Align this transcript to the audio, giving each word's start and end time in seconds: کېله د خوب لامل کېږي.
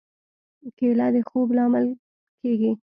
کېله 0.77 1.07
د 1.13 1.15
خوب 1.27 1.47
لامل 1.57 1.85
کېږي. 2.41 2.71